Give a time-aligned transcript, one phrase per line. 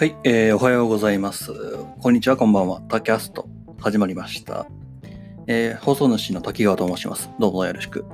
[0.00, 1.52] はい、えー、おはようございます。
[2.00, 2.80] こんにちは、こんばんは。
[2.88, 4.66] タキャスト始まりました。
[5.46, 7.28] えー、放送主の滝川と申します。
[7.38, 8.06] どうぞよろしく。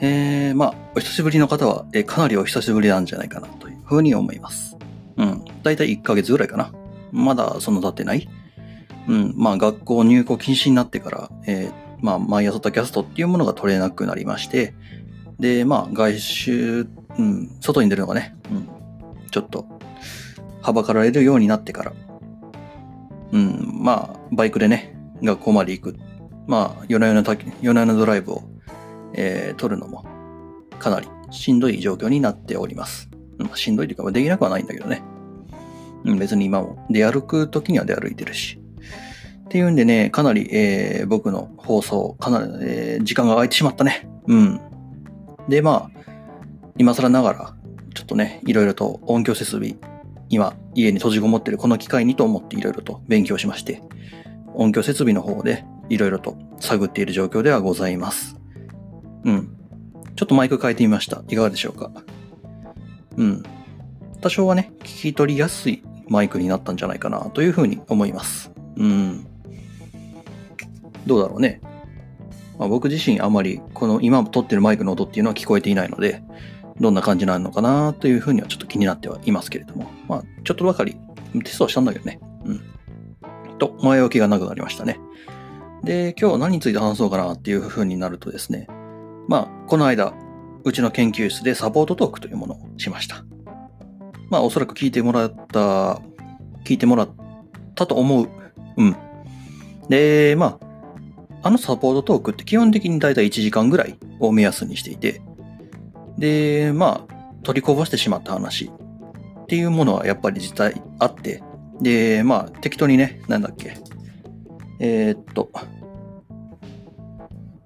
[0.00, 4.78] えー、まあ、お久しぶりの方は、えーかなりお久しぶりなんじゃないかなというふうに思います。
[5.18, 5.44] うん。
[5.62, 6.72] だいたい1ヶ月ぐらいかな。
[7.12, 8.26] まだそんな経ってない
[9.06, 9.34] うん。
[9.36, 14.72] まあ、学校入校禁止になってから、えー、まあ、毎朝タキャストっていうものが取れなくなりまして、
[15.38, 18.68] で、まあ、外出、うん、外に出るのがね、うん、
[19.30, 19.78] ちょっと、
[20.62, 21.92] はばかられるようになってから、
[23.32, 25.96] うん、まあ、バイクでね、学校まで行く。
[26.46, 28.42] まあ、夜な夜な夜な夜なドライブを、
[29.14, 30.04] えー、取るのも、
[30.78, 33.08] かなりしんどい状況になっております。
[33.38, 35.02] うん、しんどいというか、まできなくはないんだけどね。
[36.04, 38.58] うん、別に今も出歩く時には出歩いてるし。
[39.44, 44.08] っていうんでね、かなり、えー僕の放送、かなり、えー時間が空いてしまったね。
[44.26, 44.60] うん。
[45.48, 46.00] で、まあ、
[46.78, 47.54] 今更ながら、
[47.94, 49.74] ちょっとね、いろいろと音響設備、
[50.30, 53.82] 今、家に閉じこもってるこの機会にと思っていろいろと勉強しまして、
[54.54, 58.36] 音響設備の方でいろいろと探っている状況ではございます。
[59.24, 59.56] うん。
[60.16, 61.22] ちょっとマイク変えてみました。
[61.28, 61.90] いかがでしょうか？
[63.16, 63.42] うん。
[64.20, 68.52] 多少はね、聞き取りやすいマイクになったんじゃないかなというふうに思います。
[68.76, 69.26] うん。
[71.06, 71.60] どうだろうね。
[72.58, 76.22] まあ、僕自身あまりこの今撮ってるマイクの音っていうのは聞こえていないので、
[76.80, 80.96] どんな感じになるのかなというふうにはちょっと気になってはいますけれども、まあ、ちょっとばかり
[81.44, 82.18] テストはしたんだけどね。
[82.44, 82.60] うん。
[83.58, 84.98] と、前置きがなくなりましたね。
[85.84, 88.66] で、今日は何について話そうかなっていうふうになるとですね、
[89.28, 90.14] まあ、この間、
[90.64, 93.24] うちの研究室でサポートトークというものをしました。
[94.30, 96.00] まあ、おそらく聞いてもらった、
[96.64, 97.10] 聞いてもらっ
[97.74, 98.28] たと思う。
[98.76, 98.96] うん。
[99.88, 100.70] で、まあ、
[101.42, 105.22] あのサポートトークって基本的にだいたい1時間ぐらいを目安にしていて、
[106.20, 111.42] で、まあ、取りこぼしてしまった話っていうものはやっぱり実際あって、
[111.80, 113.76] で、まあ、適当にね、なんだっけ。
[114.78, 115.50] えーっと、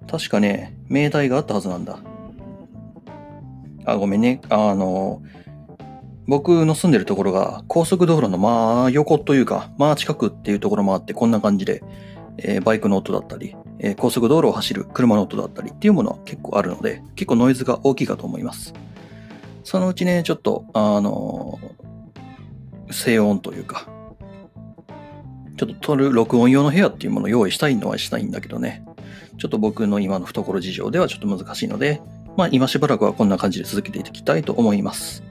[0.09, 1.99] 確かね、命題があったはずなんだ。
[3.85, 4.41] あ、ごめんね。
[4.49, 5.21] あの、
[6.27, 11.83] 僕の住んでるところが高速道路のまあ横というか、まあ近くっていうところもあって、こんな感じで、
[12.37, 18.73] えーバイクの音だったり、えー高速道路を走る車の音だったりっていうものは結構あるので、結構ノイズが大きいかと思います。
[19.63, 21.85] そのうちね、ちょっと、あのー
[22.91, 23.87] 静音というか、
[25.57, 28.85] ちょっと撮る録音用の部屋っていうものを用意したいのはしたいんだけどね、
[29.39, 32.01] ちょっと僕の今の懐事情ではちょっと難しいので、
[32.37, 35.23] まあ今しばらくはこんな感じで続けていきたいと思います。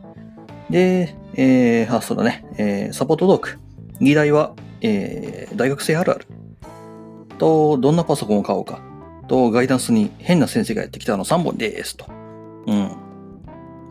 [0.69, 3.59] で、えー、あ、そうだね、えーサポートトーク。
[4.01, 6.27] 議題は、えー大学生あるある。
[7.35, 8.81] と、どんなパソコンを買おうか。
[9.29, 11.97] と、ガイダンスに変な先生がやってきたの3本です。
[11.97, 12.07] と。
[12.67, 12.97] うん。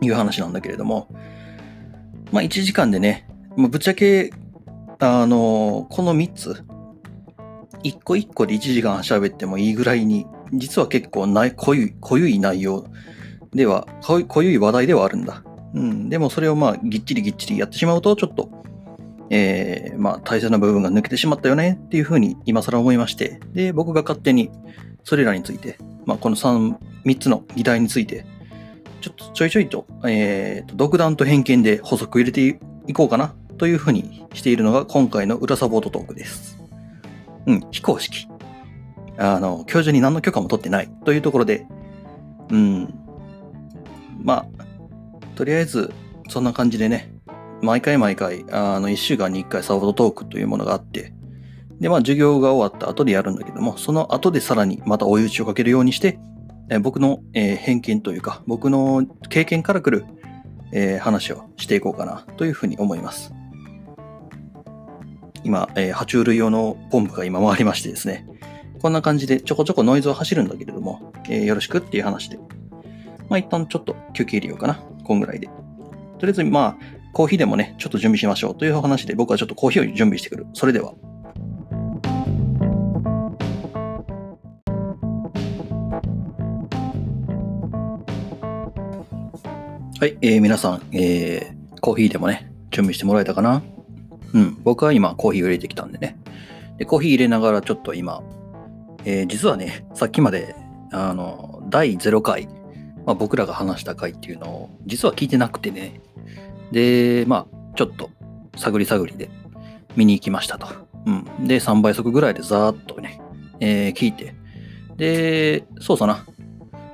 [0.02, 1.08] いう話なんだけれども。
[2.32, 4.32] まあ、1時間でね、まあぶっちゃけ、
[4.98, 6.64] あのこの3つ、
[7.82, 12.86] 一個一個で1時間喋ってもいいぐらいに、実は結構ない、濃い、濃ゆい内容
[13.52, 15.44] では、濃い濃い話題ではあるんだ。
[15.74, 16.08] うん。
[16.08, 18.50] でもそれをまあ、ぎっちりぎっちりやってしまうと、ちょっと、
[19.36, 24.48] えー、まあ、大切な部分が抜けてしまったよねっていうふうに今更思いまして、で、僕が勝手に
[25.02, 28.24] それらについて、まあ、この3、3つの議題について、
[29.00, 36.56] ちょっとちょいちょいと、えーと、独断と偏見で補足入れていこうかなというふうにしているのが今回の裏サポートトークです。
[37.46, 38.28] うん、非公式。
[39.18, 41.66] あの、教授に何の許可も取ってないというところで、
[42.50, 42.94] うん、
[44.22, 44.64] まあ、
[45.34, 45.92] とりあえず、
[46.28, 47.13] そんな感じでね、
[47.64, 51.12] 毎回毎回、あの、1週間に1回サポートトークというものがあって、
[51.80, 56.18] で、まあ、授業が終わった後でやるんだけども、その後でさらにまた追い打ちをかけるようにして、
[56.70, 60.06] え僕の、えー偏見というか、僕の経験から来る、
[60.72, 63.32] えー話をしていこうかなというふうに思います。
[65.42, 68.26] 今、えー爬虫類用のポンプが今回りましてですね、
[68.80, 72.38] こんな感じでちょこちょこノイズは走るんだけれども、えーよろしくっていう話で、
[73.28, 74.80] まあ一旦ちょっと休憩入れようかな。
[75.04, 75.48] こんぐらいで。
[76.18, 80.46] とりあえず、まあ、コーヒーでもね、ちょっと準備しましょうという話で僕はちょっとコーヒーを準備してくる。
[80.52, 80.94] それでは。
[90.00, 93.62] はい、えー皆さん、えーコーヒーでもね、準備してもらえたかな？
[94.32, 96.18] うん、僕は今コーヒーを入れてきたんでね。
[96.78, 98.24] で、コーヒー入れながらちょっと今、
[99.04, 100.56] えー実はね、さっきまで、
[100.90, 102.48] あの、第0回、
[103.06, 106.00] まあ、僕らが話した回っていうのを、実は聞いてなくてね。
[106.72, 108.10] で、まあ、ちょっと、
[108.56, 109.30] 探り探りで
[109.96, 110.68] 見に行きましたと。
[111.06, 111.46] うん。
[111.46, 113.20] で、3倍速ぐらいでざーっとね、
[113.60, 114.34] えー聞いて。
[114.96, 116.24] で、そうさな。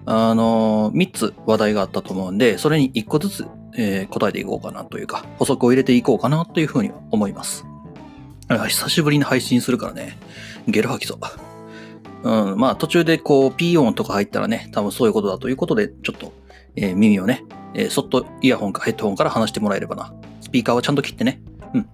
[0.07, 3.47] あの、3つ話題があったと思うんで、それに1個ずつ、
[3.77, 7.65] えー、答えていこうかなというか、補足を入れていこうかなというふうに思います。
[8.49, 10.19] 久しぶりに配信するからね、
[10.67, 11.19] ゲル吐きそう。
[12.23, 16.33] うん、まあ途中でこう、ピー音とか入ったらね、多分そういうことだということで、ちょっと、
[16.77, 17.45] えー、耳をね、
[17.75, 20.13] えー、そっとイヤホンかヘッドホンから離してもらえればな。
[20.41, 21.43] スピーカーはちゃんと切ってね。
[21.75, 21.89] うん。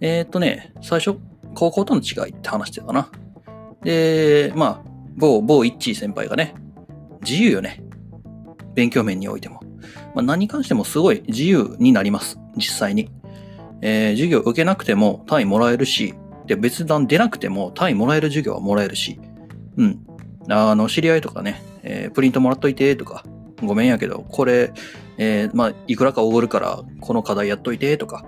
[0.00, 1.18] えー、っとね、最初、
[1.54, 3.10] 高校との違いって話してたな。
[3.82, 6.54] で、まあ、某、某一致先輩がね、
[7.22, 7.82] 自由よね。
[8.74, 9.60] 勉強面においても。
[10.14, 12.38] まあ、何に関してもすごい自由になります。
[12.56, 13.10] 実際に。
[13.82, 16.14] えー、授業受けなくても単位もらえるし、
[16.46, 19.20] で、別段出なくても単位もらえる授業はもらえるし、
[19.76, 20.06] うん。
[20.48, 23.24] あの、知り合いとかね、えー、プリントもらっといてとか、
[23.62, 24.72] ごめんやけど、これ、
[25.18, 28.24] えー、まあ、いくらかおごるから、この課題やっといてとか、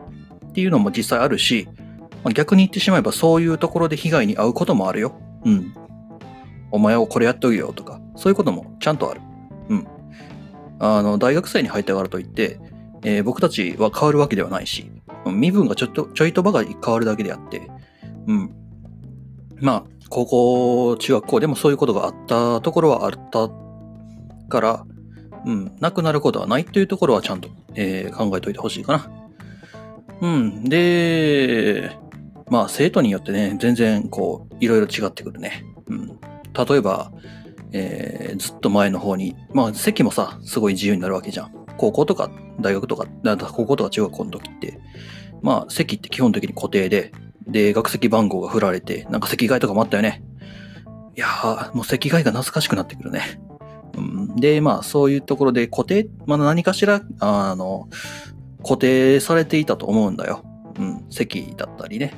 [0.49, 1.69] っていうのも実際あるし、
[2.25, 5.15] まあ、逆に言ってしまえばそういうところで被害に遭うこともあるよ。
[5.45, 5.75] うん。
[6.71, 9.21] お前をこれやっとくよとか、そういうこともちゃんとある。
[9.69, 9.87] うん。
[10.79, 12.59] あの、大学生に入ったからといって、
[13.03, 14.91] えー、僕たちは変わるわけではないし、
[15.27, 17.71] 身分がちょっと、ちょいとばかり変わるだけであって、
[18.27, 18.51] うん。
[19.61, 23.51] まあ、高校、中学校でもそういうことがあったところはあった
[24.49, 24.87] から、
[25.47, 29.11] うん、なくなることはないというところはちゃんと、えー、考えておいてほしいかな。
[30.21, 30.65] うん。
[30.65, 31.97] で、
[32.51, 35.65] まあ、生徒によってね、全然、こう、いろいろ違ってくるね。
[35.87, 36.07] うん。
[36.09, 37.13] 例えば、
[37.73, 41.53] えー、ずっと前の方に、まあ、席もさ、すごい自由になるわけじゃん。
[41.77, 43.07] 高校とか、大学とか、
[43.53, 44.81] 高校とか中学校の時って、
[45.43, 47.13] まあ、席って基本的に固定で、
[47.47, 50.23] で、学籍番号が振られて、なんか席替えとかもあったよね。
[51.15, 53.41] いやー、もう席替えが懐かしくなってくるね。
[54.37, 57.89] で、まあ、そういうところで固定、まあ何かしら、あの、
[58.63, 60.45] 固定されていたと思うんだよ。
[60.79, 62.13] うん、席だったりね。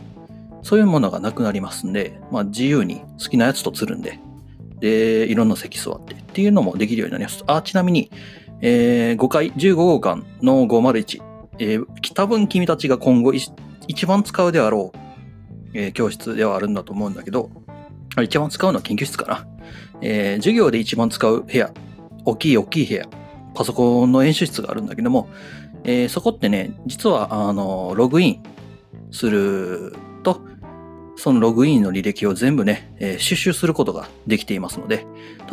[0.62, 4.18] そういうものがなくなりますんで、まあ自由に好きなやつと釣るんで、
[4.80, 7.44] で、いろんな席座ってっていうのもできるようになります。
[7.46, 8.10] あ、ちなみに、
[8.60, 11.22] えー、5階、15号館の501、
[11.58, 14.98] えー、多分君たちが今後一番使うであろう、
[15.74, 17.50] えー、教室ではあるんだと思うんだけど、
[18.22, 19.57] 一番使うのは研究室かな。
[20.00, 21.72] えー、授業で一番使う部屋、
[22.24, 23.08] 大きい大きい部屋、
[23.54, 25.28] パソコンの演習室があるんだけども、
[25.84, 28.42] えー、そこってね、実は、あの、ログイン
[29.10, 30.40] すると、
[31.16, 35.06] そのログインの履歴を全部ね、えー、収集することができていますので、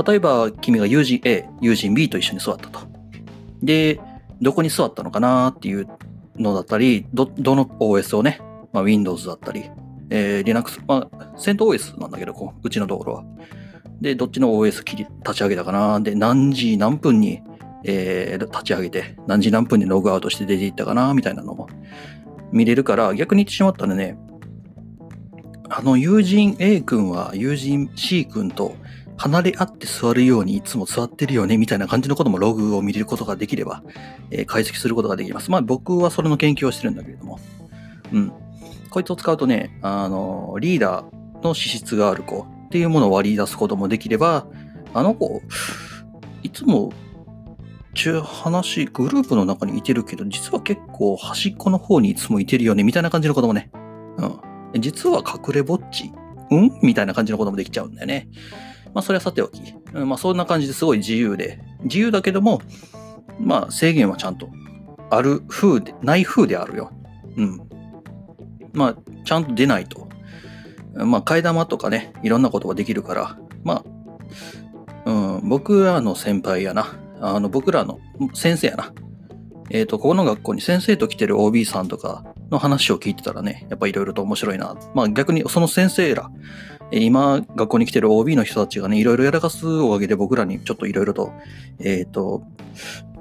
[0.06, 2.80] 例えば君が友人 A、友人 B と一緒に座ったと。
[3.64, 4.00] で、
[4.42, 5.88] どこに座ったのかなっていう
[6.38, 8.40] のだったり、ど、どの OS をね、
[8.74, 9.70] まあ、Windows だったり、
[10.10, 13.24] えー、Linux、まあ、セント OS なんだけど、こううちのところは。
[14.02, 17.42] で、どっちの OS 切り立ち上げたかなで、何時何分に、
[17.84, 21.68] えー、立ち上げて、何時何分にログアウトして出ていったかなみたいなのも
[22.52, 24.18] 見れるから、逆に言ってしまったらね、
[25.70, 28.76] あの友人 A 君は友人 C 君と
[29.18, 33.84] 離れ合って座るようにいつも座ってるよねみたいな感じのこともログを見れることができれば、
[34.30, 35.50] えー、解析することができます。
[35.50, 37.40] まあ僕はそれの研究をしてるんだけれども。
[38.14, 38.34] うん。
[38.90, 42.46] こいつを使うとね、あの、リーダーの資質がある子
[42.76, 44.48] っていうものを割り出すこともできれば、
[44.94, 45.42] あの子、
[46.44, 46.92] いつも
[47.94, 53.72] 中話、グループの中にいてるけど、実は結構端っこの方にいつもいてるよねみたいな感じのこともね。
[54.74, 54.82] うん。
[54.82, 56.12] 実は隠れぼっち
[56.52, 56.80] うん？
[56.84, 58.28] みたいな感じのこともできちゃうんだよね。
[58.94, 59.62] まあ、それはさておき。
[59.94, 62.62] まあ、そんな感じですごい自由で、自由だけども、
[63.40, 64.50] まあ、制限はちゃんと
[65.12, 66.92] ある風で、ない風であるよ。
[67.38, 67.62] うん。
[68.74, 70.05] まあ、ちゃんと出ないと。
[70.96, 73.84] まあ、替え玉とかね、いろんなことができるから、ま
[75.06, 76.98] あ、うん、僕らの先輩やな。
[77.20, 78.00] あの、僕らの
[78.34, 78.94] 先生やな。
[79.70, 84.76] えっ、ー、と、ここの学校に先生と来てる OB さんとかの話を聞いてたらね、やっぱいろいろと面白いな。
[84.94, 86.30] まあ逆にその先生ら、
[86.92, 91.34] 今学校に来てる OB の人たちがね、いろいろやらかすおかげで僕らにちょっといろいろと、
[91.80, 92.44] えっ、ー、と、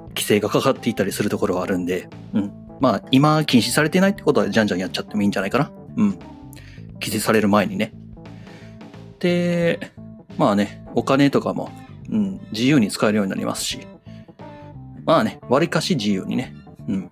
[0.09, 2.51] 規制がかかっていたりするところがあるんで、うん。
[2.79, 5.71] まあ今禁止されてないってことはじゃんじゃんやっちゃってもいいんじゃないかな。
[5.97, 6.19] うん。
[7.05, 7.93] 規制される前にね。
[9.19, 9.91] で、
[10.37, 11.69] まあね、お金とかも、
[12.09, 13.79] うん、自由に使えるようになりますし、
[15.05, 16.55] まあね、割かし自由にね。
[16.87, 17.09] うん。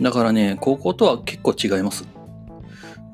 [0.00, 2.06] だからね、高校とは結構違います。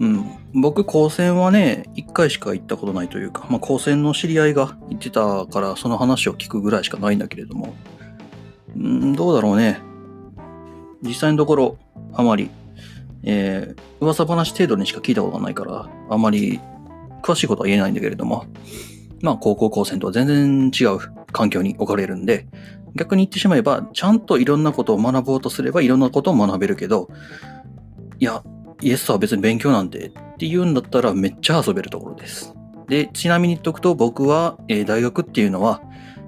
[0.01, 0.25] うん。
[0.55, 7.75] 僕、高専はね、一回しか行ったことないというか、まあ、高専の知り合いが行ってたから、その話を聞くぐらいしかないんだけれども、
[8.77, 9.81] うん、どうだろうね。
[11.03, 11.79] 実際のところ、
[12.15, 12.51] あまり、
[13.25, 16.61] えー、噂話程度にしか聞いたことがないから、あまり
[17.23, 18.47] 詳しいことは言えないんだけれども、
[19.21, 20.99] まあ、高校高専とは全然違う
[21.33, 22.47] 環境に置かれるんで、
[22.95, 27.09] 逆に言ってしまえば、ちゃんといろんなことを学ぼうとすればいろんなことを学べるけど、
[28.19, 28.43] いや、
[28.81, 32.55] イエスは別に勉強なんてって言うんだったらめっちゃ遊べるところです。
[32.89, 35.83] で、ちなみに言っておくと、僕は、えー大学っていうのは、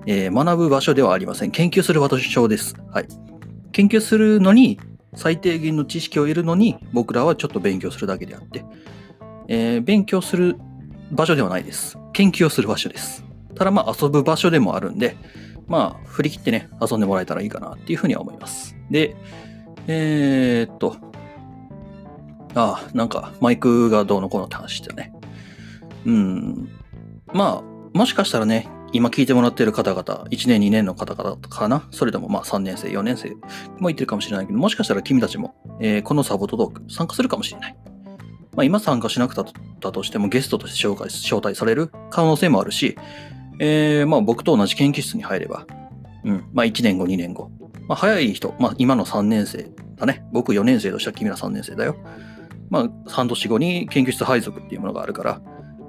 [0.06, 1.50] えー学ぶ場所ではありません。
[1.50, 2.76] 研究する場所です。
[2.90, 3.08] はい。
[3.72, 4.78] 研究するのに、
[5.14, 8.64] 最低限の知識を得るのに、僕らはちょっと勉強するだけであって、
[9.48, 10.56] えー勉強する
[11.10, 11.98] 場所ではないです。
[12.12, 13.24] 研究をする場所です。
[13.54, 15.16] ただまあ遊ぶ場所でもあるんで、
[15.66, 18.76] まあ振り切ってね、遊んでもらえたらいいかなっていうふうには思います。
[18.90, 19.16] で、
[19.86, 20.96] えーっと、
[22.54, 25.12] ああ、なんかマイクがどうのこうのって話してね。
[26.06, 26.68] うん。
[27.32, 31.88] まあ、もしかしたらね、今聞いてもらってる方々、1年2年の方々かな？
[31.90, 33.30] それともまあ3年生、4年生
[33.80, 37.76] も言ってるかもしれないけど、もしかしたら君たちも、えーこのサボトトーク参加するかもしれない。
[38.54, 39.46] まあ今参加しなくたっ
[39.80, 42.96] たとしてもゲストとして紹介、招待される可能性もあるし、
[43.58, 45.66] えーまあ僕と同じ研究室に入れば、
[46.22, 47.50] うん、まあ1年後、2年後。
[47.88, 50.24] まあ早い人、まあ今の3年生だね。
[50.32, 51.96] 僕4年生としたら君ら3年生だよ。
[52.70, 55.40] まあ半年後に研究室配属っていうものがあるから、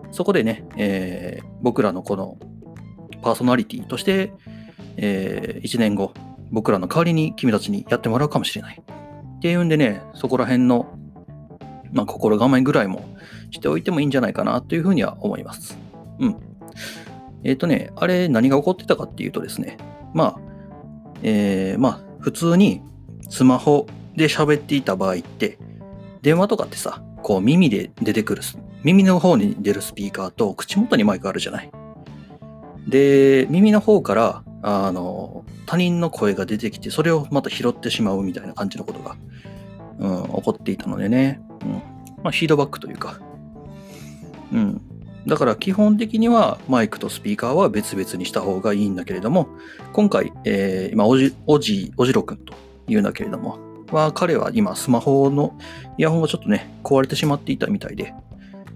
[0.10, 2.38] そこでね、えー僕らのこの
[3.26, 4.32] パーソナリティとして、
[4.98, 6.14] え1年後、
[6.52, 8.80] 僕らの代わりに君たちにやってもらうかもしれない。
[8.80, 10.96] っていうんでね、そこら辺の、
[11.92, 13.04] まあ、心構えぐらいも
[13.50, 15.76] しておいてもいいんじゃないかなというふうには思います。
[16.20, 16.36] うん。
[17.44, 19.78] えっ、とね、あれ何が起こってたかっていうとですね、
[20.14, 20.40] まあ、
[21.24, 22.84] えーまあ、普通に
[23.28, 25.58] スマホで喋っていた場合って、
[26.22, 28.44] 電話とかってさ、こう耳で出てくる、
[28.84, 31.72] 耳の方に出るスピーカーと口元にマイクあるじゃない。
[32.88, 39.16] で、耳の方から、あの、他人の声が出てきて、それをまた拾ってしまうみたいな感じのことが、
[40.00, 41.42] うん、起こっていたのでね。
[41.64, 41.70] うん。
[42.24, 43.20] まあ、フィードバックというか。
[44.52, 44.82] うん。
[45.28, 49.48] だから基本的にはマイクとスピーカーは別々にした方がいいんだけれども、
[49.94, 52.54] 今回、えー今、おじ、おじ、おじろくんと
[52.88, 53.58] 言うんだけれども、
[53.92, 55.58] は、彼は今、スマホの
[55.98, 58.14] イヤホンがちょっとね、壊れてしまっていたみたいで、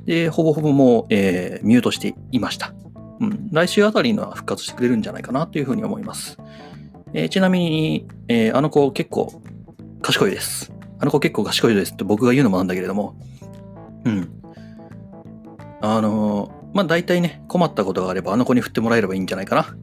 [0.06, 2.74] で、ほぼほぼもう、えーミュートしていました。
[3.20, 3.50] うん。
[3.52, 6.38] 来週あたりのは復活してくれるんじゃないかなというふうに思います。
[7.14, 9.42] えーちなみに、えーあの子結構
[10.02, 10.72] 賢いです。
[11.00, 13.16] あの子結構賢いですって僕が言うのもなんだけれども、
[14.06, 14.30] うん。
[15.82, 19.76] あのーまあ、大体ね、困ったことがあればあの子に振ってもらえればいいんじゃないかな。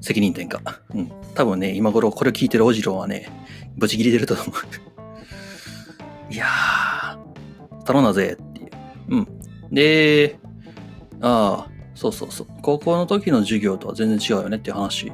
[0.00, 0.62] 責任転嫁。
[0.94, 1.12] うん。
[1.34, 3.30] 多分ね、今頃これ聞いてるおじろはね、
[3.76, 4.46] ブチ切り出ると思う。
[6.32, 8.70] いやー、頼んだぜっていう。
[9.08, 9.28] うん。
[9.70, 10.38] で、
[11.20, 11.69] ああ、
[12.00, 12.46] そうそうそう。
[12.62, 15.12] 高校の時の授業とは全然違うよねっていう話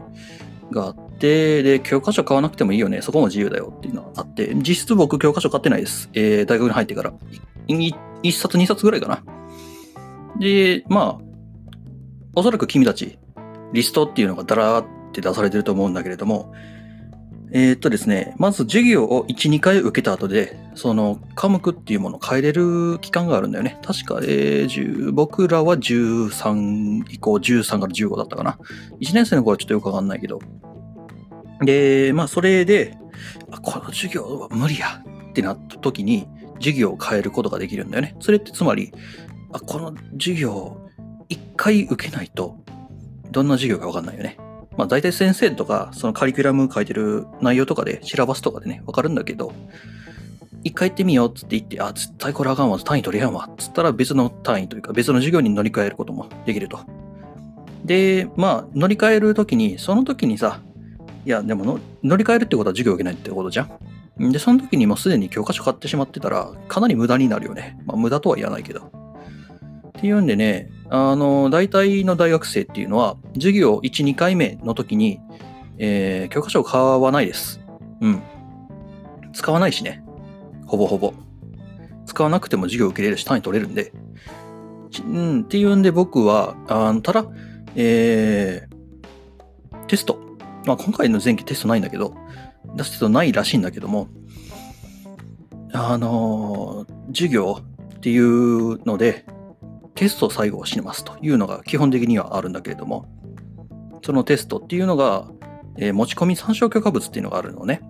[0.70, 3.02] があって、で、教科書買わなくてもいいよね。
[3.02, 6.08] そこも自由だよっていうのがあって、実質僕教科書買ってないです。
[6.12, 7.12] えー、大学に入ってから。
[7.66, 7.92] 1
[8.30, 9.24] 冊2冊ぐらいかな。
[10.38, 11.24] で、まあ、
[12.36, 13.18] おそらく君たち、
[13.72, 16.52] リストっていうのがダラーって出されてると思うんだけれども、
[17.52, 23.78] えーっとですね、まず授業を1、2回受けた後で、その科目っていうものを変えれる期間があるんだよね。
[23.82, 28.58] 確か、えー10僕らは13以降、13から15だったかな。
[29.00, 30.40] 1年生の頃はちょっとよくわかんないけど。
[31.64, 32.98] で、まあ、それで、
[33.62, 36.26] この授業は無理やってなった時に、
[36.58, 38.16] 授業を変えることができるんだよね。
[38.20, 38.92] それってつまり、
[39.52, 40.76] あこの授業
[41.28, 42.58] 1回受けないと、
[43.30, 44.38] どんな授業かわかんないよね。
[44.76, 49.52] まあ大体先生とか、そのカリキュラム書いてる内容とかで、シラバスとかでね、わかるんだけど、
[50.64, 56.80] 一回行ってみようっつって言って、あ、絶対これあかんわ、単位取れやんわ、っつったら別の単位というか別の授業に乗り換えることもできると。
[57.84, 60.60] で、まあ乗り換えるときに、その時にさ、
[61.24, 63.68] いや、でもの乗り換えるってことは授業受けないってことじゃ
[64.18, 64.32] ん。
[64.32, 67.78] で、その時にもうすでに教科書買ってしまってたら、かなり無駄になるよね。
[67.86, 68.80] まあ無駄とは言わないけど。
[68.80, 75.20] っていうんでね、あの、大体の大学生っていうのは、授業1、2回目の時に、
[75.78, 77.60] えー教科書を買わないです。
[78.00, 78.22] うん。
[79.32, 80.02] 使わないしね。
[80.66, 81.12] ほぼほぼ。
[82.06, 83.92] 使わなくても授業受けれるし単位取れるんで。
[85.04, 87.26] うん、っていうんで僕は、あのただ、
[87.74, 90.18] えー、テスト。
[90.64, 92.14] まあ今回の前期テストないんだけど、
[92.76, 94.08] テストないらしいんだけども、
[95.72, 97.58] あの授業
[97.96, 99.26] っていうので、
[99.96, 103.06] テストを最後はしますというのが基本的にはあるんだけれども、
[104.04, 105.28] そのテストっていうのが、
[105.78, 107.82] えー持ち込み参照許可物っていうのがあるのね。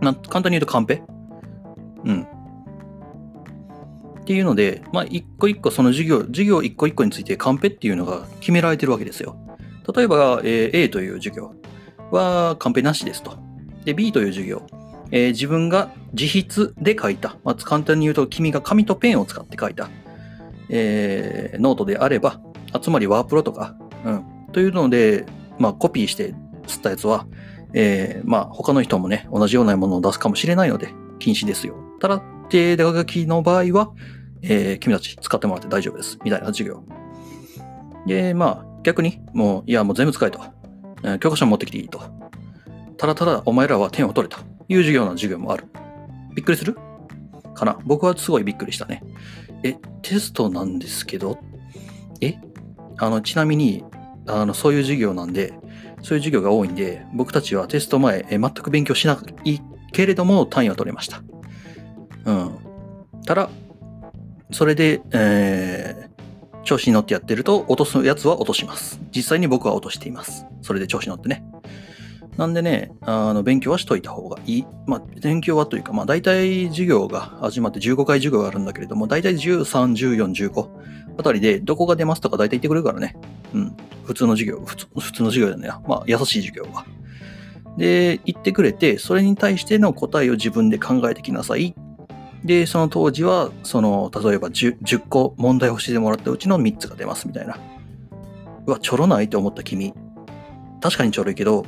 [0.00, 1.02] まあ、簡単に言うとカンペ？
[2.04, 2.22] うん。
[2.22, 2.26] っ
[4.24, 9.36] ていうので、まあ、一個一個その授業、授業一個一個についてカンペっていうのが決められてるわけですよ。
[9.94, 11.54] 例えば、えー A という授業
[12.10, 13.38] はカンペなしですと。
[13.84, 14.62] で、B という授業、
[15.10, 19.90] えー自分が自筆で書いた、まあ、簡単に言うと君が紙とペンを使って書いた、
[20.70, 22.40] えーノートであれば、
[22.72, 25.26] あつまりワープロとか、うん、というので、
[25.58, 26.34] まあ、コピーして
[26.66, 27.26] 吸ったやつは、
[27.74, 31.74] えーまあ、他の人もね、同じようなものを出すかもしれないので、禁止ですよ。
[32.00, 33.92] ただ、手書きの場合は、
[34.42, 36.18] えー君たち使ってもらって大丈夫です。
[36.24, 36.82] みたいな授業。
[38.06, 40.40] で、まあ、逆に、もう、いや、もう全部使えと。
[41.02, 42.00] えー教科書持ってきていいと。
[42.96, 45.64] ただただ、お前らは点を取れという授業の授業もある。
[46.34, 46.76] びっくりする？
[47.54, 49.02] かな僕はすごいびっくりしたね。
[49.62, 51.38] え、テストなんですけど？
[52.20, 52.38] え？
[52.98, 53.84] あの、ちなみに、
[54.26, 55.52] あの、そういう授業なんで、
[56.02, 59.60] そういう授業が多いんで、僕たちはテスト前、え全く勉強しない
[59.92, 61.22] けれども単位を取れました。
[62.24, 62.58] うん。
[63.26, 63.50] ただ、
[64.50, 66.10] それで、えー
[66.62, 69.00] 調子に乗ってやってると、落とすやつは落とします。
[69.16, 70.44] 実際に僕は落としています。
[70.60, 71.42] それで調子に乗ってね。
[72.40, 74.66] なんでね、あの、勉強はしといた方がいい。
[74.86, 80.68] まあ、勉強はというか、まあ、大体授業が始まって15回授業があるんだけれども、大体13、14、15
[81.18, 83.14] あたりで、どこが出ますとか大体言ってくれるからね。
[83.52, 83.76] うん。
[84.04, 85.68] 普通の授業、普通普通の授業だね。
[85.86, 86.86] まあ、優しい授業は。
[87.76, 91.74] で、言ってくれて、それに対しての答えを自分で考えてきなさい。
[92.42, 97.58] で、その当時は、その、例えば 10, 10個問題をしてもらったうちの3つが出ますみたいな。
[98.66, 99.92] うわ、ちょろないと思った君。
[100.80, 101.66] 確かにちょろいけど、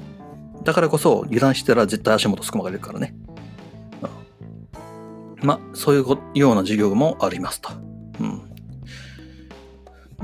[0.65, 3.15] だからこそ油断してたら絶対足元すくまれるからね。
[3.27, 3.33] うん
[5.43, 6.05] まあ、そういう
[6.35, 7.71] ような授業もありますと。
[8.21, 8.25] う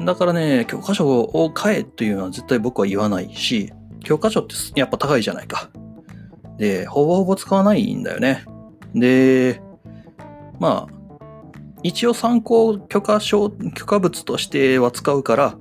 [0.02, 0.04] ん。
[0.04, 3.72] だからね、教科書を買えというのは絶対僕は言わないし、
[4.04, 5.70] 教科書ってやっぱ高いじゃないか。
[6.56, 8.44] で、ほぼほぼ使わないんだよね。
[8.94, 9.60] で、
[10.60, 10.94] まあ、
[11.82, 15.56] 一応参考許可証、許可物としては使うから、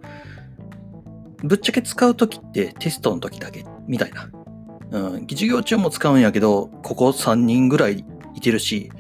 [1.43, 4.29] ぶっちゃけ使うときってテストの時だけ、みたいな。
[4.91, 8.91] うん、授業中も使うんやけど、ここ3人ぐらいいてるし、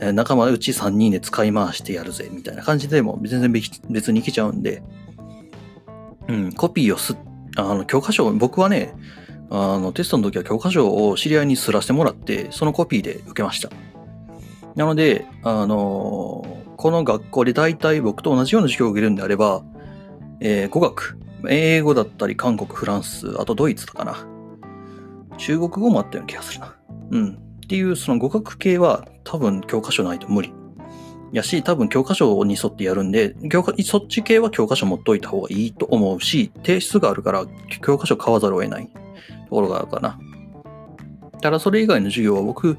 [0.00, 4.82] え仲間うち3人で使い回してやるぜ、みたいな感じでも全然別にいけちゃうんで、
[6.28, 7.16] うん、コピーをす、
[7.56, 8.94] あの、教科書、僕はね、
[9.50, 13.70] あの、テストの時は教科書を知り合いにすらしてもらって、そのコピーで受けました。
[14.76, 19.64] なので、あのーこの学校で大体僕と同じような授業を受けるんであれば、
[20.40, 21.18] えー語学、
[21.48, 24.24] 英語だったり韓国、フランス、あとドイツとかな。
[25.38, 26.76] 中国語もあったような気がするな。
[27.10, 27.38] うん。
[27.64, 30.52] っていう、その語学系は多分教科書ないと無理。
[31.32, 37.46] やし、多分教科書に沿ってやるんで、教科そっち系は教科書持っといた方がいいと思うし、提出があるから
[37.82, 38.90] 教科書買わざるを得ないと
[39.50, 40.18] ころがあるかな。
[41.40, 42.78] ただそれ以外の授業は僕、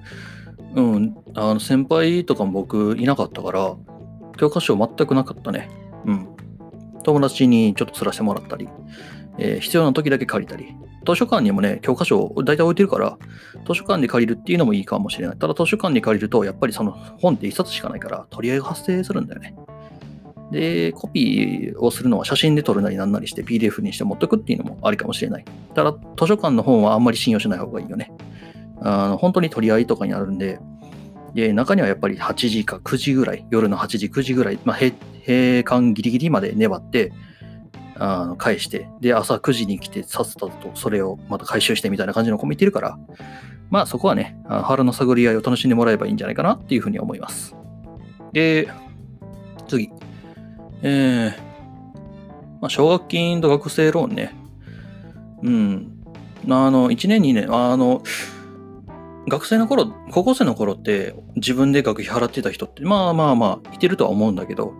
[0.76, 3.76] うん、あの先輩とかも僕いなかったから、
[4.38, 5.70] 教科書全くなかったね。
[6.06, 6.28] うん。
[7.04, 8.68] 友達にちょっと釣らせてもらったり、
[9.40, 10.76] えー必要な時だけ借りたり。
[11.08, 13.18] 図書館にもね、教科書を大体置いてるから、
[13.66, 15.38] 図書館で借りるっていうのもいいかもしれない。
[15.38, 19.56] ただ図書館で借りると、やっぱりその本って一冊しかないから、取り合いが発生するんだよね。
[20.52, 25.46] で、コピーをするのは写真で撮るなりなんなりして PDF にして持っとくっていうのもありかもしれない。
[25.74, 28.12] ただ、図書館の本はあんまり信用しない方がいいよね。
[28.82, 30.60] あの本当に取り合いとかになるんで、
[31.34, 37.12] で、中にはやっぱり8時か9時ぐらい、夜の8時、9時ぐらい、まあ、閉館ギリギリまで粘って、
[38.00, 42.98] あの返して、で、朝9時に来て、さっさとそれをまた回収してみたいな感じの子もいてるから、
[43.70, 47.56] まあそこはね、腹の探り合いを楽しんでもらえばいいんじゃないかなっていうふうに思います。
[48.34, 48.70] で、
[49.68, 49.90] 次。
[50.82, 51.50] えー、
[52.62, 54.34] まあ、奨学金と学生ローンね。
[55.44, 56.04] うん。
[56.50, 58.02] あの、1年2年、あの、
[59.28, 64.74] 学生の頃、高校生の頃って自分で学費払ってた人って、まあまあまあ、いてるとは思うんだけど、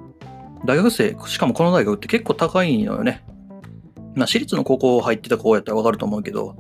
[0.66, 3.24] 大学生、しかもこの大学って結構高いのよね。
[4.16, 6.58] まあ、私立の高校入ってた子やったらわかると思うけど、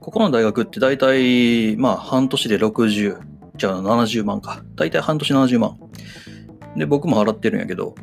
[0.00, 3.18] ここの大学って大体、まあ、半年で60、
[3.56, 4.62] じゃあ70万か。
[4.74, 5.78] 大体半年70万。
[6.76, 7.94] で、僕も払ってるんやけど、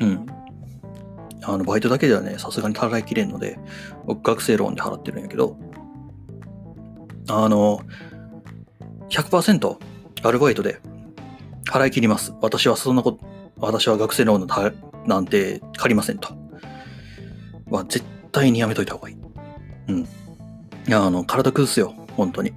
[0.00, 0.26] うん。
[1.42, 3.58] あの、バイトだけではね、さすがに払いきれんので、
[4.06, 5.56] 僕学生ローンで払ってるんやけど、
[7.28, 7.80] あの、
[9.10, 9.76] 100%
[10.22, 10.80] アルバイトで
[11.70, 12.34] 払い切ります。
[12.40, 13.24] 私はそんなこと、
[13.60, 16.36] 私は学生ローンのなんて借りませんと。
[17.70, 19.16] は絶対にやめといた方がいい。
[19.88, 20.00] うん。
[20.00, 20.06] い
[20.86, 21.94] や、あの、体崩すよ。
[22.16, 22.52] 本当に。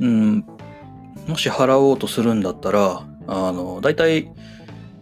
[0.00, 0.44] うん。
[1.26, 4.30] もし払おうとするんだったら、あの、大体、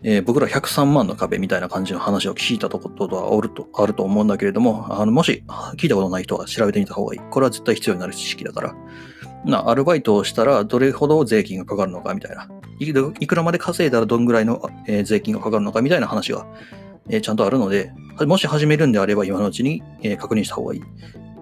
[0.07, 5.45] えー僕ら103万の壁みたいな感じの話を聞いたとことはおると、あると思うんだけれども、あの、もし
[5.77, 7.21] 聞いたことない人は調べてみた方がいい。
[7.31, 8.75] これは絶対必要になる知識だから。
[9.45, 12.49] な、アルバイトをしたらどれほど税金がかかるのかみたいな。
[12.79, 16.47] いくらまで稼いだらどんぐらいの、えー税金がかかるのかみたいな話が、
[17.09, 17.93] えーちゃんとあるので、
[18.27, 20.83] もし始めるんであれば今のうちに、えー確認した方がいい。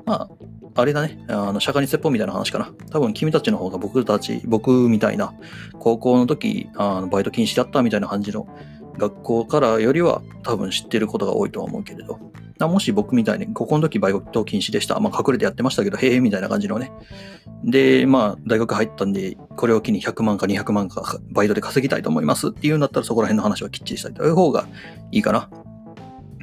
[0.04, 0.28] まあ、
[0.74, 1.24] あれだね。
[1.28, 2.72] あの、釈迦に説法みたいな話かな。
[2.90, 5.32] 多分君たちの方が僕たち、僕みたいな、
[5.78, 8.46] 高校の時、あのバイト禁止だったみたいな感じの
[8.98, 12.18] 学校からよりは多分知ってることが多いとは思うけれど。
[12.60, 15.00] もし僕みたいに、高校の時バイト禁止でした。
[15.00, 16.92] まあ隠れてやってましたけど、へえ、みたいな感じのね。
[17.64, 24.66] で、まあ大学入ったんで、これを機に100万か200万かバイトで稼ぎたいと思いますっていうんだったらそこら辺の話はきっちりしたいという方が
[25.10, 25.50] いいかな。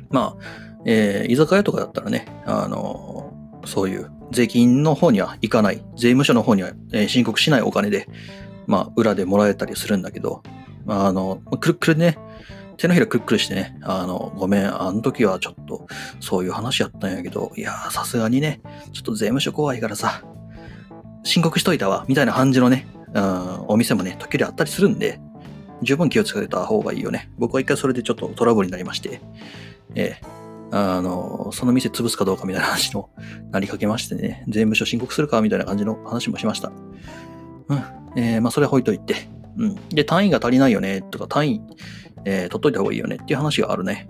[0.09, 6.71] まあ、えー、居酒屋とかだったらね、あのー、そういう税金の方には行かない、税務署の方には、
[7.07, 8.07] 申告しないお金で、
[8.67, 10.43] まあ、裏でもらえたりするんだけど、
[10.89, 12.17] あの、くるくるね、
[12.77, 15.87] 手のひらくるくるしてね、あの、ごめん、あの時はちょっと、
[16.19, 18.61] そういう話やったんやけど、いやさすがにね、
[18.93, 20.23] ちょっと税務署怖いからさ、
[21.23, 25.19] 申告しといたわ、みたいな感じのね、うん、お店もね、時々あったりするんで、
[25.81, 27.29] 十分気をつけた方がいいよね。
[27.37, 29.21] 僕は一回それでちょっとトラブルになりまして、
[29.95, 30.39] ええ。
[30.71, 33.09] あの、その店潰すかどうかみたいな話の
[33.51, 36.71] なりかけましてね、税務署申告するかみたいな感じの話もしました。
[37.69, 37.83] うん。
[38.15, 39.15] えー、まあそれは置いといて。
[39.57, 39.75] うん。
[39.89, 41.61] で、単位が足りないよね、とか、単位、
[42.25, 44.07] えー、取っといた方がいいよねっていう話があるね。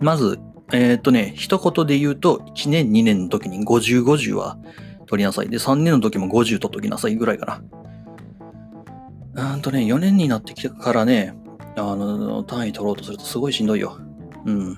[0.00, 0.38] まず、
[0.72, 4.58] えー、っとね、一言で言うと、1年、2年の時に50、50は
[5.06, 5.48] 取りなさい。
[5.48, 7.62] で、3年の時も50取っときなさいぐらいか
[9.34, 9.52] な。
[9.54, 11.34] うんとね、4年になってきてからね、
[11.76, 13.98] あの、単位取ろうとするとすごいしんどいよ。
[14.46, 14.76] うん。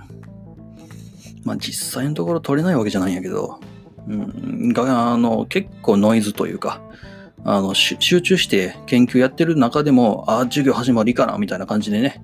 [1.44, 3.60] まあ実際のところ取れないわけじゃないんやけど、
[4.08, 6.82] うん、が、あの、結構ノイズというか、
[7.44, 12.22] あの、集中して研究やってる中でも、ああ、授業始まりかな、みたいな感じでね、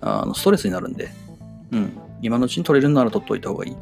[0.00, 1.08] あの、ストレスになるんで、
[1.72, 1.92] うん、
[2.22, 3.76] 今のうちに取れるなら取っといた方がいい。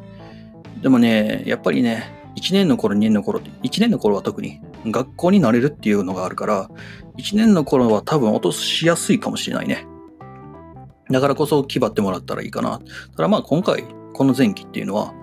[0.81, 6.69] でもね、やっぱりね、1年の頃、2年の頃って、1年の頃は特に学校になれるっていうのがあるから、
[7.17, 9.87] 1年の頃は多分落としやすいかもしれないね。
[11.09, 12.79] だからこそ気張ってもらったらいいかな。
[13.15, 15.13] ただまあ今回、この前期っていうのは、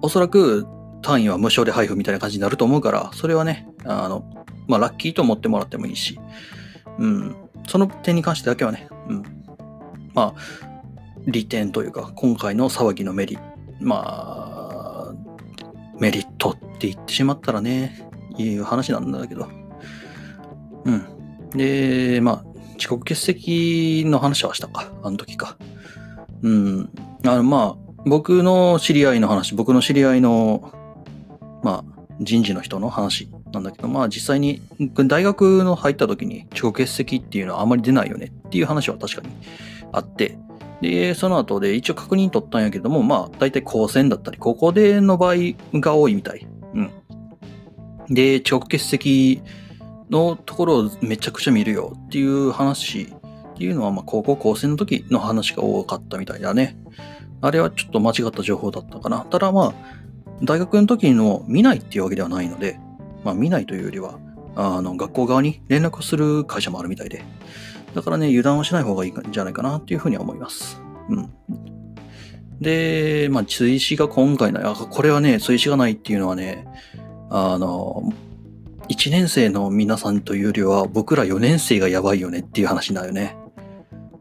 [0.00, 0.66] おそらく
[1.02, 4.24] 単位は無償で配布みたいな感じになると思うから、それはね、あの、
[4.66, 6.18] まあラッキーと思ってもらってもいいし、
[6.98, 9.22] うん、その点に関してだけはね、うん、
[10.14, 10.40] まあ、
[11.26, 13.38] 利点というか、今回の騒ぎのメリ、
[13.80, 15.14] まあ、
[15.98, 19.48] メリットって言ってしまったらね、いう話なんだけど、
[20.84, 21.48] うん。
[21.50, 25.56] で、まあ、遅刻欠席の話はしたか、あの時か。
[26.42, 26.90] うん。
[27.24, 30.72] あの、まあ、僕の知り合いの話、僕の知り合いの、
[31.62, 34.60] まあ、人事の人の話なんだけど、まあ実際に
[35.06, 39.28] 大学の入った時に遅刻欠席っていうのはあまり出ないよねっていう話は確かに
[39.92, 40.38] あって、
[40.80, 45.36] で、その後で一応確認取ったんやけども、まあ大体高専だったり、高校での場合
[45.74, 46.46] が多いみたい。
[46.74, 46.90] うん。
[48.08, 49.42] で、遅刻欠席
[50.10, 56.76] のところをめちゃくちゃ見るよっていう話っていうのは、まあ高校高専の時の話が多かったみたいだね。
[57.40, 59.20] あれはちょっと間違った情報だったかな。
[59.20, 59.74] ただまあ、
[60.42, 62.80] 大学の時の見ないっていうわけではないので、
[63.24, 64.18] まあ見ないというよりは、
[64.54, 67.24] あの、学校側に連絡する会社もあるみたいで。
[67.94, 70.80] だからね、油断はしない方がいいんじゃないかなっていうふうには思います。
[71.08, 71.30] うん。
[72.60, 76.66] で、まあ、追試が今回の、あ、これはね、追試がないっていうのはね、
[77.30, 78.12] あの、
[78.88, 83.36] 1年生の皆さんというよりは、僕ら4年生がやばいよねっていう話だよね。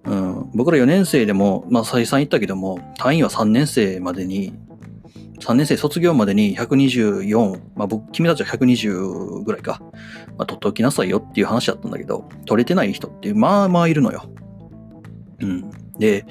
[0.06, 4.54] うん、僕ら4年生でも、まあ再三言ったけども、単位は3年生までに、
[5.42, 9.82] 3年生卒業までに124、まあ僕、君たちは120ぐらいか、
[10.38, 14.30] まあ取っておきなさいよっていう話だったんだけど、取れてない人ってまあまあいるのよ。
[15.42, 15.72] うん。
[15.98, 16.26] で、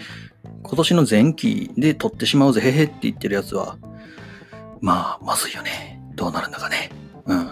[0.63, 3.77] 今年の前期で取ってしまうぜ、へへって言ってるやつは、
[4.81, 6.01] まあ、まずいよね。
[6.15, 6.91] どうなるんだかね。
[7.27, 7.51] うん。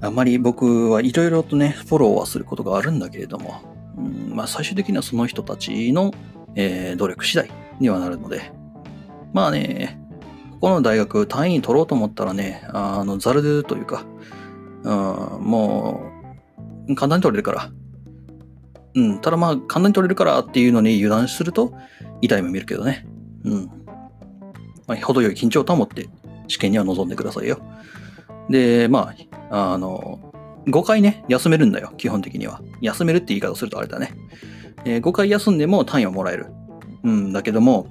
[0.00, 3.62] あんまり僕はいろいろとね、フォローはすることがあるんだけれども、
[3.96, 6.12] うんまあ、最終的にはその人たちの、
[6.54, 7.50] えー、努力次第
[7.80, 8.52] にはなるので、
[9.32, 9.98] まあね、
[10.64, 14.06] この大学単位取ろうと思ったらね、あの、ザルというか、
[14.82, 16.00] うん、も
[16.88, 17.70] う、簡単に取れるから。
[18.94, 21.74] うん、ただまあ、簡単に取れるからっていうのに油断すると、
[22.22, 23.06] 痛い目見るけどね。
[23.44, 23.70] うん。
[24.86, 26.08] まあ、程よい緊張を保って
[26.48, 27.58] 試験には臨んでくださいよ。
[28.48, 29.12] で、ま
[29.50, 30.32] あ、あの、
[30.66, 32.62] 5回ね、休めるんだよ、基本的には。
[32.80, 34.14] 休めるって言い方をするとあれだね。
[34.86, 36.46] えー、5回休んでも単位はもらえる。
[37.02, 37.86] うん、だけども、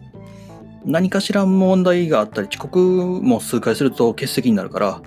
[0.85, 5.01] 何かしら問題があったり、遅刻も数回すると欠席になるから、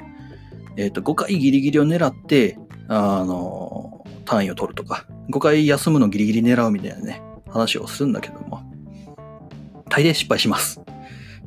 [0.77, 2.59] えっ、ー、と、5回ギリギリを狙って、
[2.89, 8.63] あの、単位を取るとか、5回休むのギリギリ狙うみたいなね、話をするんだけども、
[9.89, 10.81] 大抵失敗します。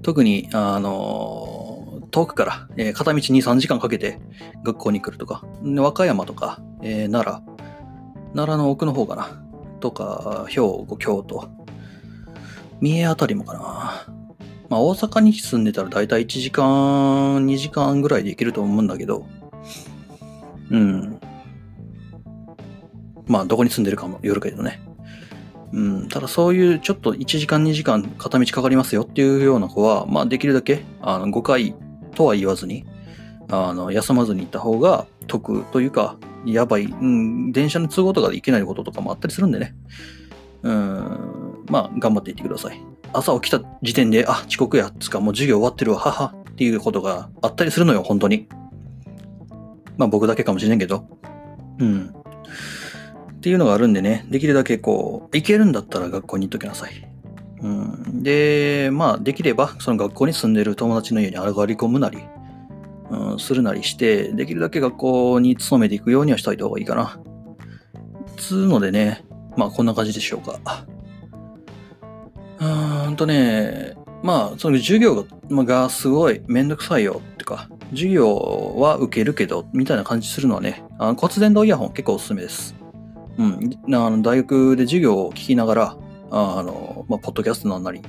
[0.02, 4.20] 特に、あの遠くから、えー、片道2、3時間かけて
[4.64, 7.56] 学校に来るとか、和歌山とか、えー、奈良、
[8.34, 9.44] 奈良の奥の方かな、
[9.80, 11.50] とか、兵庫、京都、
[12.82, 14.19] 三重あたりもかな。
[14.70, 19.26] まあ大阪に住んでたらだいたい1時間、2時間ぐらいで行けると思うんだけど、
[20.70, 21.20] うん。
[23.28, 24.82] まあどこに住んでるかもよるけどね。
[25.72, 31.76] うん、ただそういうちょっと1時間2時間片道かかりますよっていうような子は、まあできるだけあの5回
[32.16, 32.86] とは言わずに、
[33.52, 39.76] あの、休まずに行った方が得というか、やばい、うん、電車の都合とかで行けないこととかもあったりするんでね。
[40.64, 42.82] うん、まあ、頑張っていってください。
[43.14, 48.48] 朝起きた時点で、あ、遅刻や、つかもう授業終わってるわ、はは、っていうことがあったりするのよ、本当に。
[49.98, 51.06] まあ僕だけかもしれんけど。
[51.80, 52.14] うん。
[53.34, 57.10] っていうのがあるんでね、できるだけこう、行けるんだったら学校に行っときなさい。
[57.62, 58.24] うん。
[58.24, 62.20] で、まあできれば、その学校に住んでる友達の家に上がり込むなり、
[63.10, 67.20] うん、するなりして、できるだけ学校に勤めていくようにはしといた方がいいかな。
[68.38, 69.26] つうのでね、
[69.58, 70.86] まあこんな感じでしょうか。
[73.10, 82.76] うーんとね、まあその授業ががすごいめんどくさいよってか、授業は受けるけど、みたいな感じするのはね、あの骨伝導イヤホン結構おすすめです。
[83.38, 83.96] うん。
[83.96, 85.98] あの大学で授業を聞きながら、
[86.32, 88.02] あの、まあ、ポッドキャストなんなり、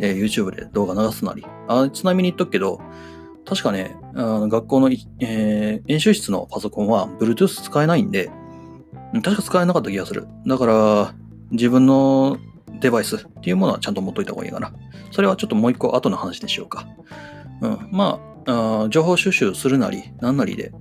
[0.00, 1.46] えー、YouTube で動画流すなり。
[1.68, 2.80] あちなみに言っとくけど、
[3.44, 8.30] 確かね、あの学校の、えー、演習室のパソコンは Bluetooth 使えないんで、
[9.22, 10.26] 確か使えなかった気がする。
[10.46, 11.14] だから、
[11.50, 12.38] 自分の
[12.82, 14.72] デバイスっていうものはちゃんと持っといた方がいいかな。
[15.12, 16.86] それはちょっともう一個後の話でしようか。
[17.60, 17.88] うん。
[17.90, 20.72] まあ、あ情報収集するなり、何なりで、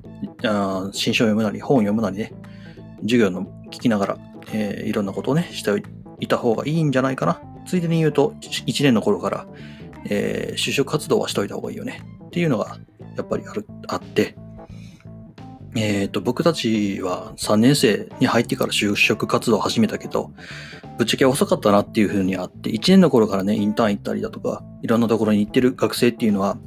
[0.44, 2.34] あ新書を読むなり、本を読むなりね、
[3.02, 4.18] 授業の聞きながら、
[4.52, 5.72] えー、いろんなことをね、して
[6.20, 7.42] いた方がいいんじゃないかな。
[7.68, 9.48] ついでに言うと、1年の頃から、
[10.10, 12.02] えー、就職活動はしといた方がいいよね。
[12.26, 12.80] っていうのが、
[13.16, 14.36] やっぱりある、あって、
[15.76, 20.32] えっ、ー、と、僕たちは3年生に入ってから就職活動を始めたけど、
[20.98, 26.58] ぶっちゃけ遅かったなっていうふうにあって、1年の頃からね、インターン行ったりだとか、いろんなところに行ってる学生っていうのは、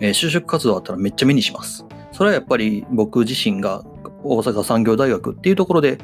[0.00, 1.86] えー、就職活動あったらめっちゃ目にします。
[2.12, 3.82] それはやっぱり僕自身が
[4.22, 5.98] 大阪産業大学っていうところで、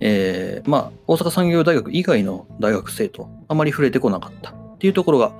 [0.00, 5.32] えー、まあ、大阪産業大学以外の大学生とあまり触れてこなかったっていうところが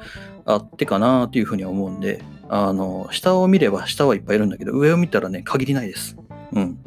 [0.44, 6.16] あってかなというふうに思うんで、あの、下を見れば下はいっぱいいるんだけど、上を見たらね、限りないです。
[6.52, 6.78] うん。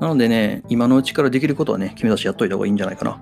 [0.00, 3.20] なのでね、今のうちからできることはね、君たちやっといた方がいいんじゃないかな。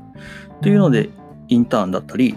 [0.62, 1.10] というので、
[1.48, 2.36] インターンだったり、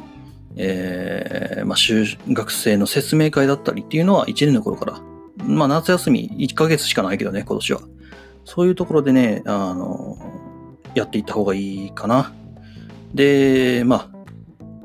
[0.56, 5.02] えー、まあ、修学生の説明会だったりっていうのは1年の頃から、
[5.44, 7.82] まあ、夏休み1ヶ月しかないけどね、今年は。
[8.46, 10.18] そういうところでね、あの、
[10.96, 12.34] やっていった方がいいかな。
[13.14, 14.10] で、まあ、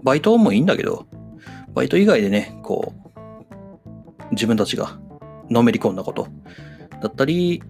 [0.02, 1.06] バイトもいいんだけど、
[1.74, 3.04] バイト以外でね、こう、
[4.32, 4.98] 自分たちが
[5.50, 6.28] のめり込んだこと
[7.04, 7.62] だったり、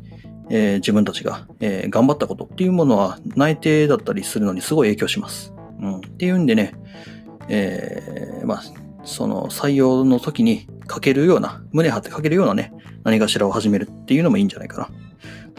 [0.49, 5.53] えー、自分たちが、えー、頑張ったことっていうものは内定だったりするのにすごい影響します。
[5.81, 6.75] うん、っていうんでね、
[7.49, 8.63] えー、まあ、
[9.05, 14.91] その採用の時に書けるような、胸張って書けるようなね、何かしらを始めるっていうのもいいんじゃないかな。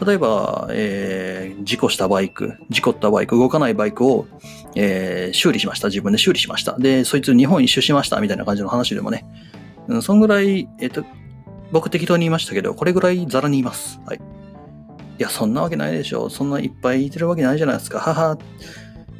[0.06, 4.26] 例えば、えー、事故したバイク、事故ったバイク、動かないバイクを、
[4.74, 5.88] えー、修理しました。
[5.88, 6.78] 自分で修理しました。
[6.78, 8.20] で、そいつ日本一周しました。
[8.20, 9.26] みたいな感じの話でもね、
[9.88, 11.04] うん、そんぐらい、えっ、と、
[11.72, 14.00] 僕適当に言いましたけど、これぐらいザラにいます。
[14.06, 14.20] はい。
[15.18, 16.28] いや、そんなわけないでしょ。
[16.28, 17.98] そんないっぱいいてるわけないじゃないですか。
[17.98, 18.38] はは。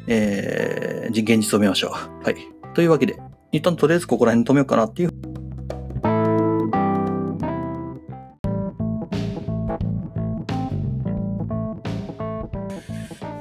[0.07, 2.23] えー、現実を見ましょう。
[2.23, 2.35] はい。
[2.73, 3.17] というわけで、
[3.51, 5.11] 一旦とりあえずここら辺に止めようかなっていう。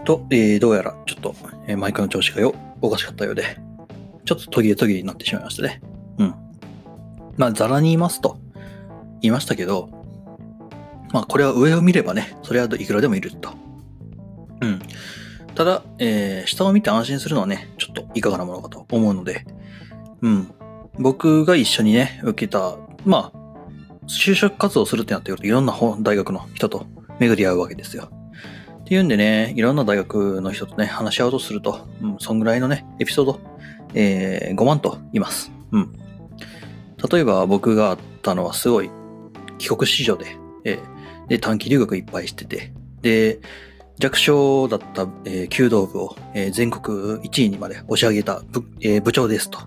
[0.05, 1.35] と、えー、どうやらちょっと、
[1.67, 3.59] えー、マイクの調子がよ、おかしかったようで、
[4.25, 5.83] ちょっと途切れ途切れになってしまいましたね。
[6.19, 6.35] うん。
[7.37, 8.39] まあ、ザラにいますと、
[9.23, 9.89] いましたけど、
[11.13, 13.51] まあ、これは上を見ればね、それはいくらでもいると。
[14.61, 14.81] うん。
[15.55, 19.47] ただ、えー、下を見て安心するのはね、ちょっといかがなものかと思うので、
[20.23, 20.53] うん。
[20.99, 23.47] 僕が一緒にね、受けた、まあ、
[24.07, 26.87] 就職活動するってなってくるといろんな大学の人と
[27.19, 28.11] 巡り合うわけですよ。
[28.81, 33.41] っていうんでね、いろんな大学の人とね、話し合おうとすると、うん、そんぐらいのね、エピソード、
[33.95, 35.51] えー、5万と言います。
[35.73, 35.93] うん。
[37.11, 38.91] 例えば僕があったのはすごい
[39.59, 43.41] 帰国子女で、えー、で、短期留学いっぱいしてて、で、
[43.99, 49.59] 弱小だった、えー、弓道部を、えー、全国1位にまで押し上げた部,、えー、部長ですと。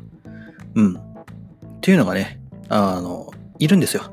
[0.75, 0.95] うん。
[0.95, 0.99] っ
[1.81, 4.03] ていうのがね、あの、いるんですよ。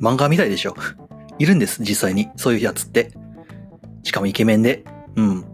[0.00, 0.74] 漫画みたいでしょ。
[1.38, 2.28] いるんです、実際に。
[2.36, 3.12] そういうやつって。
[4.02, 4.84] しかもイケメンで、
[5.16, 5.44] うん。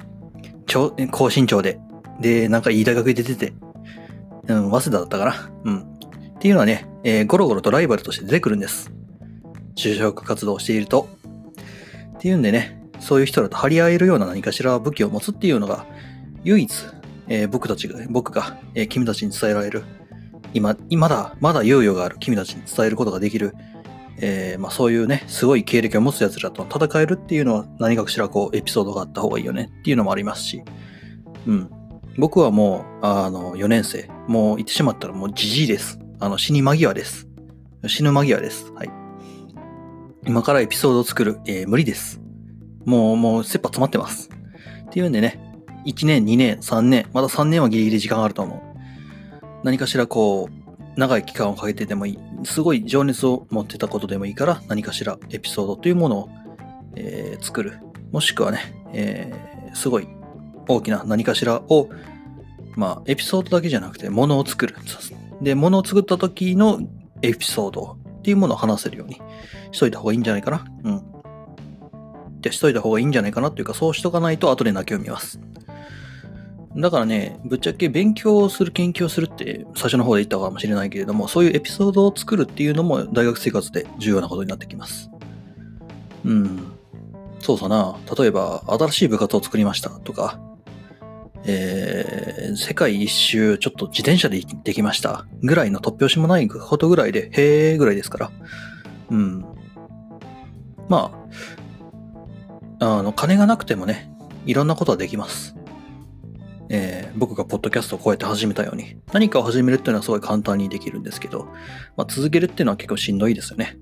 [0.67, 1.79] 超、高身長で。
[2.21, 3.53] で、なんかいい大学出てて。
[4.49, 5.51] うん、早稲田だったかな。
[5.65, 5.87] うん。
[6.37, 8.93] っていうのはね、えー、ゴロゴロとライバルとして出てくるんです。
[9.75, 11.09] 就職活動をしていると。
[12.17, 15.87] っていうんでね、そういう人らと張り合えるような何かしら武器を持つっていうのが、
[16.45, 16.73] 唯一、
[17.29, 19.85] えー、僕たちが、僕が、えー、君たちに伝えられる、
[20.53, 23.55] 今、まだ、まだ猶予がある君たちに伝えることができる、
[24.19, 30.63] えー、まあそういうね、すごい経歴を持つ奴らと戦えるっていうのは何かしらこうエピソードがあった方がいいよねっていうのもありますし、
[31.47, 31.71] うん。
[32.19, 35.99] 僕はもう、あの、4年生、もう言ってしまったらもうじじいです。
[36.19, 37.29] あの、死に間際です。
[37.87, 38.73] 死ぬ間際です。
[38.73, 38.91] はい。
[40.27, 42.21] 今からエピソードを作る、えー、無理です。
[42.85, 44.31] もう、もう、切羽詰まってます。
[44.87, 45.41] っていうんでね、
[45.85, 48.61] 1年、2年、3年、まだ3年はギリギリ時間があると思う
[49.63, 56.29] 何かしらこう、長い期間をかけてでもいい、すごい情熱を持ってたことでもいいから、何かしらエピソードというものを、
[56.97, 57.79] えー、作る。
[58.11, 60.09] もしくはね、えー、すごい
[60.69, 61.89] 大きな何かしらを、
[62.75, 64.77] まあ、エピソードだけじゃなくて、ものを作る。
[65.41, 66.81] で、ものを作った時の
[67.23, 69.21] エピソードっていうものを話せるように
[69.73, 70.65] しといた方がいいんじゃないかな。
[70.85, 71.03] うん。
[72.41, 75.41] で、しといた方がいいんじゃないかなっていうか、そうしとかないと後で泣きを見ます。
[76.77, 85.11] だからね、ぶっちゃけ勉強する、研究をするって最初の方で言ったかもしれないけれども、そういうエピソードを作るっていうのも大学生活で重要なことになってきます。
[86.25, 86.73] うん。
[87.41, 87.97] そうさな。
[88.19, 90.39] 例えば、新しい部活を作りましたとか、
[91.49, 98.31] えー、世界一周ちょっと自転車で行ってきましたぐらいの突拍子もないことぐらいで、へーぐらいですから。
[99.11, 99.45] うん。
[100.89, 101.13] ま
[102.81, 104.11] あ、あの、金がなくてもね、
[104.45, 105.57] いろんなことはできます。
[106.69, 111.47] えー、僕がポッドキャストをこうやって始めたように、何かを始めるっていうのはすごい簡単にできるんですけど、
[111.97, 113.79] まあ、続けるっていうのは結構しんどいですよね。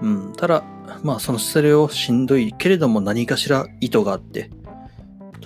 [0.00, 0.32] うん。
[0.32, 0.64] ただ、
[1.02, 4.50] まあそのそれをしんどいけれども何かしら意図があって、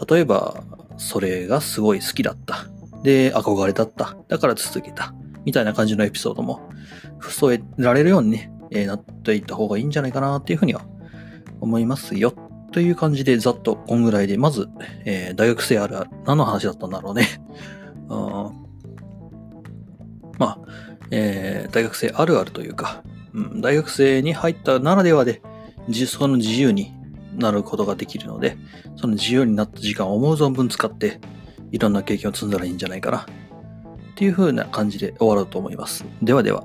[0.09, 0.65] 例えば、
[0.97, 2.67] それがすごい好きだった。
[3.03, 4.17] で、憧れだった。
[4.29, 5.15] だから続けた。
[5.45, 6.69] みたいな感じのエピソードも、
[7.21, 10.83] 添えられるようにね、えー、なっていった方がいいんじゃないかなっていうふうには
[11.61, 12.35] 思いますよ。
[12.73, 14.69] という感じで、ざっとこんぐらいで、まず、
[15.05, 17.27] えー、大学生あるある、何の話だったんだろうね。
[18.09, 18.51] あ
[20.39, 20.59] まあ、
[21.11, 23.03] えー、大学生あるあるというか、
[23.33, 25.43] うん、大学生に入ったならではで、
[26.07, 26.93] その自由に
[27.37, 28.57] なることができるので、
[28.97, 31.21] その自由になった時間を思う存分使って、
[31.73, 33.19] いろんな経験を積んだらいいんじゃないかな。
[33.19, 36.05] っていう風な感じで終わろうと思います。
[36.23, 36.65] ではでは。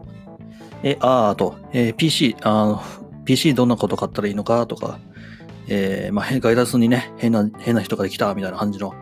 [0.84, 2.84] え、ああと、えー、PC、あの、
[3.26, 5.00] PC どんなこと買ったらいいのかとか、
[5.68, 8.94] えー、まあ、ガイダンスにね、変な、変な人が来たみたいな感じの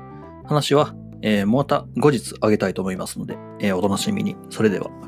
[0.45, 4.36] 話は、えー、また後日あげたいと思いますので、えー、お楽しみに。
[4.49, 5.07] それでは。